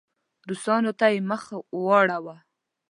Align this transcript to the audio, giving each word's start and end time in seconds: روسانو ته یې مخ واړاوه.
روسانو 0.49 0.91
ته 0.99 1.05
یې 1.13 1.19
مخ 1.29 1.43
واړاوه. 1.83 2.35